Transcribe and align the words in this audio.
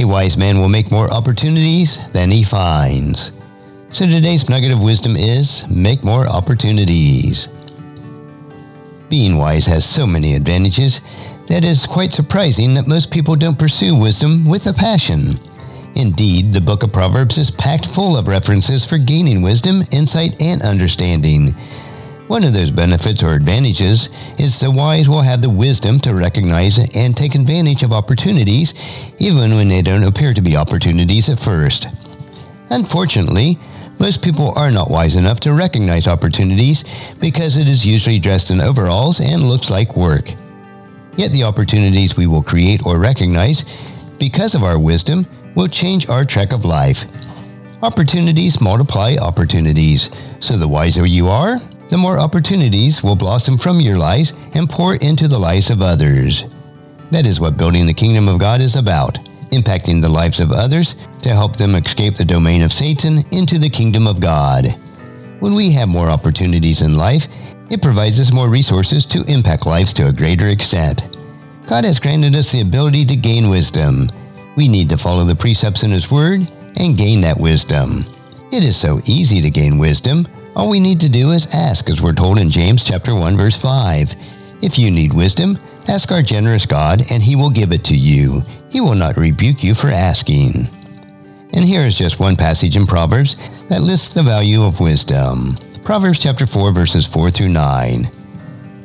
a 0.00 0.06
wise 0.06 0.36
man 0.38 0.58
will 0.58 0.68
make 0.68 0.90
more 0.90 1.12
opportunities 1.12 1.98
than 2.12 2.30
he 2.30 2.42
finds. 2.42 3.32
So 3.92 4.06
today's 4.06 4.48
nugget 4.48 4.72
of 4.72 4.82
wisdom 4.82 5.14
is 5.14 5.68
make 5.68 6.02
more 6.02 6.26
opportunities. 6.26 7.48
Being 9.10 9.36
wise 9.36 9.66
has 9.66 9.84
so 9.84 10.06
many 10.06 10.34
advantages 10.34 11.00
that 11.48 11.64
it 11.64 11.64
is 11.64 11.86
quite 11.86 12.12
surprising 12.12 12.72
that 12.74 12.86
most 12.86 13.10
people 13.10 13.36
don't 13.36 13.58
pursue 13.58 13.94
wisdom 13.94 14.48
with 14.48 14.66
a 14.68 14.72
passion. 14.72 15.34
Indeed, 15.96 16.52
the 16.52 16.60
book 16.60 16.82
of 16.82 16.92
Proverbs 16.92 17.36
is 17.36 17.50
packed 17.50 17.86
full 17.86 18.16
of 18.16 18.28
references 18.28 18.86
for 18.86 18.96
gaining 18.96 19.42
wisdom, 19.42 19.82
insight, 19.92 20.40
and 20.40 20.62
understanding. 20.62 21.54
One 22.30 22.44
of 22.44 22.52
those 22.52 22.70
benefits 22.70 23.24
or 23.24 23.32
advantages 23.32 24.08
is 24.38 24.60
the 24.60 24.70
wise 24.70 25.08
will 25.08 25.20
have 25.20 25.42
the 25.42 25.50
wisdom 25.50 25.98
to 26.02 26.14
recognize 26.14 26.78
and 26.94 27.16
take 27.16 27.34
advantage 27.34 27.82
of 27.82 27.92
opportunities, 27.92 28.72
even 29.18 29.56
when 29.56 29.68
they 29.68 29.82
don't 29.82 30.04
appear 30.04 30.32
to 30.34 30.40
be 30.40 30.56
opportunities 30.56 31.28
at 31.28 31.40
first. 31.40 31.88
Unfortunately, 32.68 33.58
most 33.98 34.22
people 34.22 34.56
are 34.56 34.70
not 34.70 34.92
wise 34.92 35.16
enough 35.16 35.40
to 35.40 35.52
recognize 35.52 36.06
opportunities 36.06 36.84
because 37.18 37.56
it 37.56 37.68
is 37.68 37.84
usually 37.84 38.20
dressed 38.20 38.52
in 38.52 38.60
overalls 38.60 39.18
and 39.18 39.42
looks 39.42 39.68
like 39.68 39.96
work. 39.96 40.30
Yet 41.16 41.32
the 41.32 41.42
opportunities 41.42 42.16
we 42.16 42.28
will 42.28 42.44
create 42.44 42.86
or 42.86 43.00
recognize 43.00 43.64
because 44.20 44.54
of 44.54 44.62
our 44.62 44.78
wisdom 44.78 45.26
will 45.56 45.66
change 45.66 46.08
our 46.08 46.24
track 46.24 46.52
of 46.52 46.64
life. 46.64 47.06
Opportunities 47.82 48.60
multiply 48.60 49.16
opportunities, 49.20 50.10
so 50.38 50.56
the 50.56 50.68
wiser 50.68 51.04
you 51.04 51.26
are, 51.26 51.56
the 51.90 51.98
more 51.98 52.18
opportunities 52.18 53.02
will 53.02 53.16
blossom 53.16 53.58
from 53.58 53.80
your 53.80 53.98
lives 53.98 54.32
and 54.54 54.70
pour 54.70 54.94
into 54.96 55.28
the 55.28 55.38
lives 55.38 55.70
of 55.70 55.82
others. 55.82 56.44
That 57.10 57.26
is 57.26 57.40
what 57.40 57.58
building 57.58 57.86
the 57.86 57.94
kingdom 57.94 58.28
of 58.28 58.38
God 58.38 58.60
is 58.60 58.76
about 58.76 59.18
impacting 59.50 60.00
the 60.00 60.08
lives 60.08 60.40
of 60.40 60.52
others 60.52 60.94
to 61.22 61.30
help 61.30 61.56
them 61.56 61.74
escape 61.74 62.14
the 62.14 62.24
domain 62.24 62.62
of 62.62 62.72
Satan 62.72 63.18
into 63.32 63.58
the 63.58 63.68
kingdom 63.68 64.06
of 64.06 64.20
God. 64.20 64.66
When 65.40 65.54
we 65.54 65.72
have 65.72 65.88
more 65.88 66.08
opportunities 66.08 66.82
in 66.82 66.96
life, 66.96 67.26
it 67.68 67.82
provides 67.82 68.20
us 68.20 68.32
more 68.32 68.48
resources 68.48 69.04
to 69.06 69.24
impact 69.24 69.66
lives 69.66 69.92
to 69.94 70.08
a 70.08 70.12
greater 70.12 70.48
extent. 70.48 71.02
God 71.66 71.84
has 71.84 71.98
granted 72.00 72.34
us 72.34 72.52
the 72.52 72.60
ability 72.60 73.04
to 73.06 73.16
gain 73.16 73.48
wisdom. 73.48 74.10
We 74.56 74.68
need 74.68 74.88
to 74.90 74.96
follow 74.96 75.24
the 75.24 75.36
precepts 75.36 75.82
in 75.82 75.90
His 75.90 76.10
Word 76.10 76.48
and 76.76 76.96
gain 76.96 77.20
that 77.22 77.38
wisdom. 77.38 78.04
It 78.52 78.64
is 78.64 78.76
so 78.76 79.00
easy 79.06 79.40
to 79.40 79.50
gain 79.50 79.78
wisdom 79.78 80.26
all 80.56 80.68
we 80.68 80.80
need 80.80 81.00
to 81.00 81.08
do 81.08 81.30
is 81.30 81.54
ask, 81.54 81.88
as 81.88 82.02
we're 82.02 82.12
told 82.12 82.38
in 82.38 82.50
James 82.50 82.82
chapter 82.82 83.14
1 83.14 83.36
verse 83.36 83.56
5. 83.56 84.14
If 84.62 84.78
you 84.78 84.90
need 84.90 85.12
wisdom, 85.12 85.58
ask 85.88 86.10
our 86.10 86.22
generous 86.22 86.66
God, 86.66 87.02
and 87.10 87.22
he 87.22 87.36
will 87.36 87.50
give 87.50 87.72
it 87.72 87.84
to 87.84 87.96
you. 87.96 88.42
He 88.68 88.80
will 88.80 88.94
not 88.94 89.16
rebuke 89.16 89.62
you 89.62 89.74
for 89.74 89.88
asking. 89.88 90.68
And 91.52 91.64
here 91.64 91.82
is 91.82 91.96
just 91.96 92.20
one 92.20 92.36
passage 92.36 92.76
in 92.76 92.86
Proverbs 92.86 93.36
that 93.68 93.82
lists 93.82 94.12
the 94.12 94.22
value 94.22 94.62
of 94.62 94.80
wisdom. 94.80 95.56
Proverbs 95.84 96.18
chapter 96.18 96.46
4 96.46 96.72
verses 96.72 97.06
4 97.06 97.30
through 97.30 97.48
9. 97.48 98.08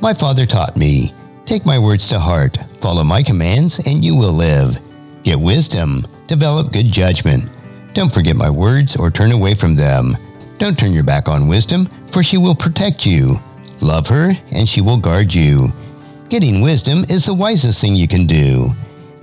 My 0.01 0.13
father 0.13 0.45
taught 0.45 0.77
me, 0.77 1.13
take 1.45 1.65
my 1.65 1.79
words 1.79 2.07
to 2.09 2.19
heart, 2.19 2.57
follow 2.81 3.03
my 3.03 3.21
commands, 3.21 3.85
and 3.87 4.03
you 4.03 4.15
will 4.15 4.33
live. 4.33 4.77
Get 5.23 5.39
wisdom, 5.39 6.05
develop 6.27 6.71
good 6.71 6.87
judgment. 6.87 7.49
Don't 7.93 8.13
forget 8.13 8.35
my 8.35 8.49
words 8.49 8.95
or 8.95 9.09
turn 9.09 9.31
away 9.31 9.55
from 9.55 9.73
them. 9.73 10.17
Don't 10.57 10.79
turn 10.79 10.93
your 10.93 11.03
back 11.03 11.27
on 11.27 11.47
wisdom, 11.47 11.87
for 12.11 12.23
she 12.23 12.37
will 12.37 12.55
protect 12.55 13.05
you. 13.05 13.39
Love 13.81 14.07
her, 14.07 14.31
and 14.51 14.67
she 14.67 14.81
will 14.81 14.97
guard 14.97 15.33
you. 15.33 15.67
Getting 16.29 16.61
wisdom 16.61 17.05
is 17.09 17.25
the 17.25 17.33
wisest 17.33 17.81
thing 17.81 17.95
you 17.95 18.07
can 18.07 18.25
do. 18.25 18.69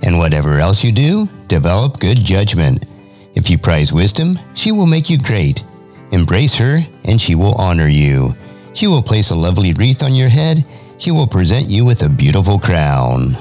And 0.03 0.19
whatever 0.19 0.59
else 0.59 0.83
you 0.83 0.91
do, 0.91 1.27
develop 1.47 1.99
good 1.99 2.17
judgment. 2.17 2.85
If 3.35 3.49
you 3.49 3.57
prize 3.57 3.91
wisdom, 3.91 4.37
she 4.53 4.71
will 4.71 4.85
make 4.85 5.09
you 5.09 5.17
great. 5.17 5.63
Embrace 6.11 6.53
her, 6.55 6.79
and 7.05 7.19
she 7.19 7.33
will 7.33 7.55
honor 7.55 7.87
you. 7.87 8.35
She 8.73 8.87
will 8.87 9.01
place 9.01 9.31
a 9.31 9.35
lovely 9.35 9.73
wreath 9.73 10.03
on 10.03 10.13
your 10.13 10.29
head. 10.29 10.63
She 10.99 11.09
will 11.11 11.27
present 11.27 11.67
you 11.67 11.83
with 11.83 12.03
a 12.03 12.09
beautiful 12.09 12.59
crown. 12.59 13.35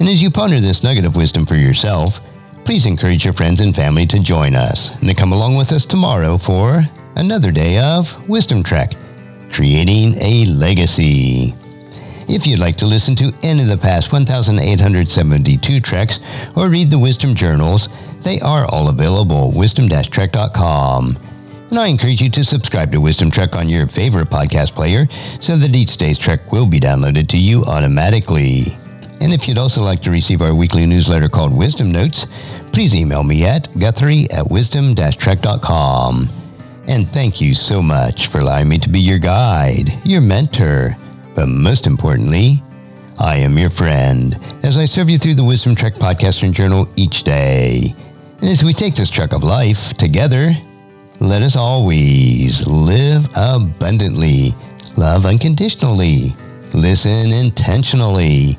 And 0.00 0.08
as 0.08 0.22
you 0.22 0.30
ponder 0.30 0.58
this 0.58 0.82
nugget 0.82 1.04
of 1.04 1.16
wisdom 1.16 1.44
for 1.44 1.54
yourself, 1.54 2.20
Please 2.64 2.86
encourage 2.86 3.24
your 3.24 3.34
friends 3.34 3.60
and 3.60 3.74
family 3.74 4.06
to 4.06 4.20
join 4.20 4.54
us 4.54 4.90
and 5.00 5.08
to 5.08 5.14
come 5.14 5.32
along 5.32 5.56
with 5.56 5.72
us 5.72 5.84
tomorrow 5.84 6.38
for 6.38 6.82
another 7.16 7.50
day 7.50 7.78
of 7.78 8.28
Wisdom 8.28 8.62
Trek, 8.62 8.92
creating 9.52 10.14
a 10.22 10.46
legacy. 10.46 11.54
If 12.28 12.46
you'd 12.46 12.60
like 12.60 12.76
to 12.76 12.86
listen 12.86 13.16
to 13.16 13.32
any 13.42 13.62
of 13.62 13.68
the 13.68 13.76
past 13.76 14.12
1,872 14.12 15.80
treks 15.80 16.20
or 16.56 16.68
read 16.68 16.90
the 16.90 16.98
Wisdom 16.98 17.34
Journals, 17.34 17.88
they 18.22 18.40
are 18.40 18.64
all 18.66 18.88
available 18.88 19.48
at 19.50 19.56
wisdom-trek.com. 19.56 21.18
And 21.70 21.78
I 21.78 21.88
encourage 21.88 22.20
you 22.20 22.30
to 22.30 22.44
subscribe 22.44 22.92
to 22.92 23.00
Wisdom 23.00 23.30
Trek 23.30 23.56
on 23.56 23.68
your 23.68 23.88
favorite 23.88 24.28
podcast 24.28 24.74
player 24.74 25.06
so 25.40 25.56
that 25.56 25.74
each 25.74 25.96
day's 25.96 26.18
trek 26.18 26.52
will 26.52 26.66
be 26.66 26.78
downloaded 26.78 27.28
to 27.30 27.38
you 27.38 27.64
automatically. 27.64 28.76
And 29.22 29.32
if 29.32 29.46
you'd 29.46 29.56
also 29.56 29.82
like 29.82 30.02
to 30.02 30.10
receive 30.10 30.42
our 30.42 30.52
weekly 30.52 30.84
newsletter 30.84 31.28
called 31.28 31.56
Wisdom 31.56 31.92
Notes, 31.92 32.26
please 32.72 32.92
email 32.92 33.22
me 33.22 33.44
at 33.44 33.68
guthrie 33.78 34.28
at 34.32 34.50
wisdom-trek.com. 34.50 36.28
And 36.88 37.08
thank 37.08 37.40
you 37.40 37.54
so 37.54 37.80
much 37.80 38.26
for 38.26 38.38
allowing 38.38 38.68
me 38.68 38.78
to 38.78 38.88
be 38.88 38.98
your 38.98 39.20
guide, 39.20 39.96
your 40.04 40.22
mentor, 40.22 40.96
but 41.36 41.46
most 41.46 41.86
importantly, 41.86 42.60
I 43.20 43.36
am 43.36 43.56
your 43.56 43.70
friend 43.70 44.36
as 44.64 44.76
I 44.76 44.86
serve 44.86 45.08
you 45.08 45.18
through 45.18 45.36
the 45.36 45.44
Wisdom 45.44 45.76
Trek 45.76 45.94
podcast 45.94 46.42
and 46.42 46.52
journal 46.52 46.88
each 46.96 47.22
day. 47.22 47.94
And 48.40 48.50
as 48.50 48.64
we 48.64 48.72
take 48.72 48.96
this 48.96 49.08
trek 49.08 49.32
of 49.32 49.44
life 49.44 49.94
together, 49.94 50.50
let 51.20 51.42
us 51.42 51.54
always 51.54 52.66
live 52.66 53.22
abundantly, 53.36 54.52
love 54.96 55.26
unconditionally, 55.26 56.34
listen 56.74 57.30
intentionally, 57.30 58.58